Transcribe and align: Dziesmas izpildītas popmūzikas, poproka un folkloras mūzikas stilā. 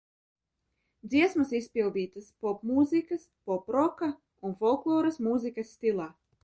Dziesmas 1.11 1.51
izpildītas 1.59 2.31
popmūzikas, 2.47 3.29
poproka 3.51 4.13
un 4.49 4.61
folkloras 4.65 5.27
mūzikas 5.29 5.75
stilā. 5.79 6.15